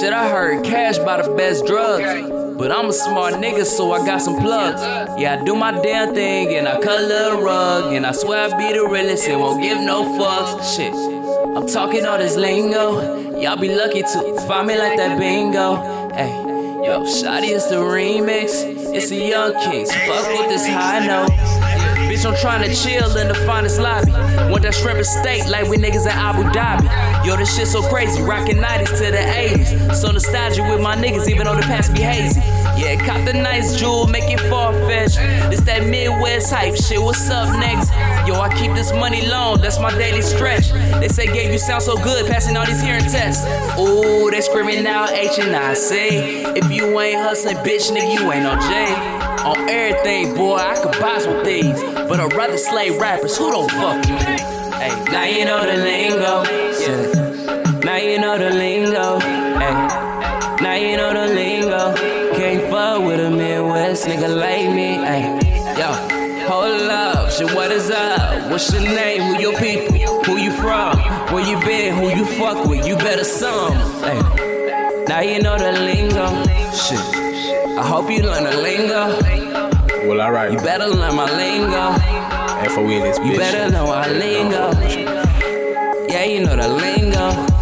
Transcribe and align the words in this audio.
Shit, 0.00 0.12
I 0.12 0.28
heard 0.28 0.62
cash 0.62 0.98
by 0.98 1.22
the 1.22 1.34
best 1.34 1.64
drugs. 1.64 2.30
But 2.58 2.70
I'm 2.70 2.90
a 2.90 2.92
smart 2.92 3.32
nigga, 3.34 3.64
so 3.64 3.92
I 3.92 4.04
got 4.04 4.20
some 4.20 4.36
plugs. 4.36 4.82
Yeah, 5.18 5.38
I 5.40 5.44
do 5.44 5.54
my 5.56 5.72
damn 5.72 6.14
thing 6.14 6.54
and 6.54 6.68
I 6.68 6.78
cut 6.82 7.10
a 7.10 7.42
rug. 7.42 7.94
And 7.94 8.04
I 8.04 8.12
swear 8.12 8.44
I 8.44 8.58
be 8.58 8.76
the 8.76 8.86
realest 8.86 9.26
and 9.26 9.40
won't 9.40 9.62
give 9.62 9.80
no 9.80 10.04
fucks. 10.18 10.76
Shit, 10.76 10.92
I'm 10.92 11.66
talking 11.66 12.04
all 12.04 12.18
this 12.18 12.36
lingo. 12.36 13.40
Y'all 13.40 13.56
be 13.56 13.74
lucky 13.74 14.02
to 14.02 14.44
find 14.46 14.68
me 14.68 14.78
like 14.78 14.98
that 14.98 15.18
bingo. 15.18 15.76
Hey, 16.12 16.28
yo, 16.84 17.04
Shotty 17.04 17.48
is 17.48 17.66
the 17.70 17.76
remix. 17.76 18.50
It's 18.94 19.08
the 19.08 19.16
Young 19.16 19.54
Kings. 19.64 19.90
Fuck 19.90 20.38
with 20.38 20.50
this 20.50 20.66
high 20.66 21.06
note. 21.06 21.65
Bitch, 21.96 22.24
I'm 22.24 22.36
trying 22.36 22.68
to 22.68 22.74
chill 22.74 23.16
in 23.16 23.28
the 23.28 23.34
finest 23.34 23.80
lobby. 23.80 24.12
Want 24.50 24.62
that 24.62 24.74
shrimp 24.74 24.98
and 24.98 25.06
steak 25.06 25.46
like 25.48 25.68
we 25.68 25.76
niggas 25.78 26.06
at 26.06 26.16
Abu 26.16 26.42
Dhabi. 26.50 27.26
Yo, 27.26 27.36
this 27.36 27.56
shit 27.56 27.66
so 27.66 27.82
crazy, 27.88 28.22
rockin' 28.22 28.58
90s 28.58 28.98
to 28.98 29.10
the 29.10 29.18
80s. 29.18 29.94
So 29.94 30.10
nostalgic 30.10 30.64
with 30.66 30.80
my 30.80 30.94
niggas, 30.96 31.28
even 31.28 31.46
though 31.46 31.56
the 31.56 31.62
past 31.62 31.92
be 31.94 32.00
hazy. 32.00 32.40
Yeah, 32.76 32.96
cop 33.04 33.24
the 33.24 33.32
nice 33.32 33.78
jewel, 33.78 34.06
make 34.06 34.30
it 34.30 34.40
far 34.50 34.72
fetched. 34.86 35.16
This 35.50 35.60
that 35.62 35.86
Midwest 35.86 36.52
hype 36.52 36.76
shit, 36.76 37.00
what's 37.00 37.30
up 37.30 37.48
next? 37.58 37.90
Yo, 38.28 38.38
I 38.38 38.54
keep 38.54 38.74
this 38.74 38.92
money 38.92 39.26
long, 39.26 39.60
that's 39.60 39.78
my 39.78 39.90
daily 39.90 40.22
stretch. 40.22 40.70
They 41.00 41.08
say, 41.08 41.26
Gabe, 41.26 41.52
you 41.52 41.58
sound 41.58 41.82
so 41.82 41.96
good, 41.96 42.26
passing 42.26 42.56
all 42.56 42.66
these 42.66 42.82
hearing 42.82 43.04
tests. 43.04 43.46
Ooh, 43.78 44.30
they 44.30 44.42
screaming 44.42 44.86
out 44.86 45.12
H 45.12 45.38
and 45.38 45.56
I 45.56 45.74
say, 45.74 46.44
if 46.54 46.70
you 46.70 47.00
ain't 47.00 47.20
hustling, 47.20 47.56
bitch, 47.58 47.90
nigga, 47.90 48.20
you 48.20 48.32
ain't 48.32 48.42
no 48.42 48.60
J 48.60 49.25
on 49.46 49.68
everything, 49.68 50.34
boy. 50.34 50.56
I 50.56 50.74
could 50.74 51.00
box 51.00 51.26
with 51.26 51.44
these, 51.44 51.80
but 51.80 52.18
I'd 52.18 52.32
rather 52.34 52.58
slay 52.58 52.90
rappers 52.90 53.36
who 53.38 53.50
don't 53.52 53.70
fuck 53.70 53.98
with 53.98 54.08
me. 54.08 54.36
Hey, 54.76 55.04
now 55.12 55.24
you 55.24 55.44
know 55.44 55.64
the 55.64 55.76
lingo. 55.76 56.42
Yeah. 56.82 57.78
Now 57.84 57.96
you 57.96 58.18
know 58.18 58.36
the 58.36 58.50
lingo. 58.50 59.20
Hey, 59.20 59.74
now 60.60 60.74
you 60.74 60.96
know 60.96 61.12
the 61.14 61.32
lingo. 61.32 61.94
Can't 62.34 62.70
fuck 62.70 63.04
with 63.04 63.20
a 63.20 63.30
Midwest 63.30 64.06
nigga 64.06 64.28
like 64.34 64.68
me. 64.74 64.94
Hey, 65.06 65.24
yo. 65.78 66.16
Hold 66.48 66.82
up, 66.82 67.32
shit, 67.32 67.52
what 67.54 67.72
is 67.72 67.90
up? 67.90 68.50
What's 68.50 68.72
your 68.72 68.82
name? 68.82 69.20
Who 69.22 69.40
your 69.42 69.58
people? 69.58 69.96
Who 70.24 70.36
you 70.36 70.52
from? 70.52 70.96
Where 71.32 71.44
you 71.44 71.58
been? 71.60 71.96
Who 71.96 72.16
you 72.16 72.24
fuck 72.38 72.66
with? 72.66 72.86
You 72.86 72.96
better 72.96 73.24
some. 73.24 73.72
Hey, 74.02 75.04
now 75.08 75.20
you 75.20 75.42
know 75.42 75.58
the 75.58 75.72
lingo. 75.72 76.44
Shit. 76.72 77.25
I 77.78 77.86
hope 77.86 78.10
you 78.10 78.22
learn 78.22 78.44
the 78.44 78.56
lingo. 78.56 80.08
Well, 80.08 80.22
alright. 80.22 80.50
You 80.50 80.58
better 80.58 80.86
learn 80.86 81.14
my 81.14 81.30
lingo. 81.36 81.92
FOE 82.70 82.88
this 82.88 83.18
bitch. 83.18 83.32
You 83.32 83.38
better 83.38 83.70
know 83.70 83.90
our 83.90 84.08
lingo. 84.08 84.72
Yeah, 86.08 86.24
you 86.24 86.46
know 86.46 86.56
the 86.56 86.68
lingo. 86.68 87.55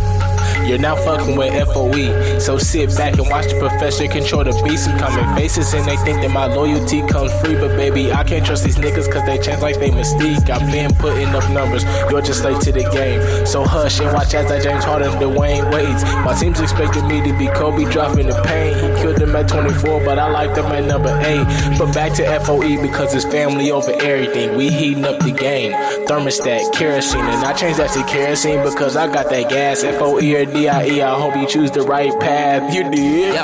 You're 0.66 0.78
now 0.78 0.96
fucking 0.96 1.36
with 1.36 1.52
FOE. 1.68 2.38
So 2.38 2.58
sit 2.58 2.94
back 2.96 3.18
and 3.18 3.28
watch 3.28 3.48
the 3.48 3.58
professor 3.58 4.08
control 4.08 4.44
the 4.44 4.52
beast. 4.64 4.88
I'm 4.88 4.98
coming 4.98 5.36
faces 5.36 5.74
and 5.74 5.84
they 5.84 5.96
think 5.98 6.22
that 6.22 6.30
my 6.30 6.46
loyalty 6.46 7.02
comes 7.06 7.32
free. 7.40 7.54
But 7.54 7.76
baby, 7.76 8.12
I 8.12 8.24
can't 8.24 8.44
trust 8.44 8.64
these 8.64 8.76
niggas 8.76 9.12
cause 9.12 9.24
they 9.26 9.38
change 9.38 9.60
like 9.60 9.78
they 9.78 9.90
mystique. 9.90 10.48
I've 10.48 10.70
been 10.72 10.94
putting 10.94 11.28
up 11.28 11.48
numbers, 11.50 11.84
you're 12.10 12.22
just 12.22 12.44
late 12.44 12.60
to 12.62 12.72
the 12.72 12.88
game. 12.90 13.46
So 13.46 13.64
hush 13.64 14.00
and 14.00 14.12
watch 14.12 14.34
as 14.34 14.50
I 14.50 14.60
James 14.60 14.84
Harden, 14.84 15.12
Dwyane 15.12 15.70
Wade's. 15.72 16.02
My 16.24 16.34
team's 16.34 16.60
expecting 16.60 17.06
me 17.06 17.20
to 17.22 17.38
be 17.38 17.46
Kobe 17.48 17.84
dropping 17.90 18.28
the 18.28 18.42
pain. 18.42 18.74
He 18.74 19.02
killed 19.02 19.16
them 19.16 19.36
at 19.36 19.48
24, 19.48 20.04
but 20.04 20.18
I 20.18 20.30
like 20.30 20.54
them 20.54 20.66
at 20.66 20.84
number 20.84 21.10
8. 21.10 21.78
But 21.78 21.92
back 21.92 22.14
to 22.14 22.40
FOE 22.40 22.80
because 22.80 23.14
it's 23.14 23.24
family 23.24 23.70
over 23.70 23.92
everything. 23.92 24.56
We 24.56 24.70
heating 24.70 25.04
up 25.04 25.20
the 25.20 25.32
game. 25.32 25.72
Thermostat, 26.06 26.72
kerosene, 26.72 27.20
and 27.20 27.44
I 27.44 27.52
changed 27.52 27.78
that 27.78 27.90
to 27.90 28.02
kerosene 28.04 28.62
because 28.62 28.96
I 28.96 29.12
got 29.12 29.28
that 29.30 29.50
gas. 29.50 29.82
FOE 29.82 30.18
D-I-E, 30.54 31.02
I 31.02 31.18
hope 31.18 31.34
you 31.34 31.48
choose 31.48 31.72
the 31.72 31.82
right 31.82 32.16
path. 32.20 32.72
You 32.72 32.88
did. 32.88 33.34
Yo, 33.34 33.42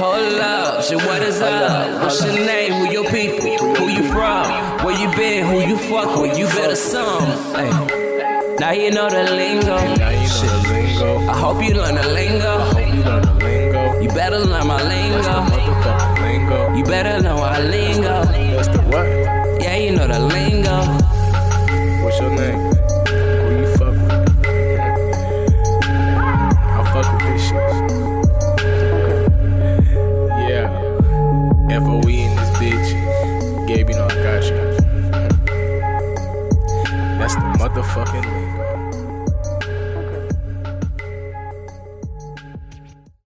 hold 0.00 0.40
up, 0.40 0.82
shit, 0.82 0.96
what 0.96 1.22
is 1.22 1.40
up? 1.40 2.02
What's 2.02 2.24
your 2.24 2.34
name? 2.34 2.72
Who 2.72 2.90
your 2.90 3.08
people? 3.08 3.76
Who 3.76 3.86
you 3.86 4.02
from? 4.10 4.84
Where 4.84 4.98
you 5.00 5.08
been? 5.14 5.46
Who 5.46 5.60
you 5.60 5.78
fuck 5.78 6.20
with? 6.20 6.36
You 6.36 6.46
better 6.46 6.74
some. 6.74 7.24
Hey, 7.54 7.70
now 8.58 8.72
you 8.72 8.90
know 8.90 9.08
the 9.08 9.30
lingo. 9.30 9.76
Now 9.94 10.10
you 10.10 10.26
know 10.26 10.60
the 10.60 10.68
lingo. 10.72 11.28
I 11.30 11.38
hope 11.38 11.62
you 11.62 11.74
learn 11.74 11.94
the 11.94 12.08
lingo. 12.08 12.66
You 12.80 13.04
learn 13.04 13.22
the 13.22 13.34
lingo. 13.44 14.00
You 14.00 14.08
better 14.08 14.40
learn 14.40 14.66
my 14.66 14.82
lingo. 14.82 15.46
You 16.76 16.82
better 16.82 17.22
know 17.22 17.38
our 17.38 17.60
lingo. 17.60 18.24
That's 18.24 18.66
the 18.66 18.80
what? 18.90 19.06
Yeah, 19.62 19.76
you 19.76 19.92
know 19.94 20.08
the 20.08 20.18
lingo. 20.18 20.82
What's 22.02 22.18
your 22.18 22.30
name? 22.30 22.69
FOE 31.70 32.08
in 32.08 32.34
this 32.34 32.50
bitch. 32.58 33.66
Gabe, 33.68 33.90
you 33.90 33.94
know 33.94 34.06
I 34.06 34.14
got 34.14 34.44
you. 34.44 34.56
That's 37.18 37.34
the 37.36 37.42
motherfucking 37.58 38.24
lingo. 38.24 38.79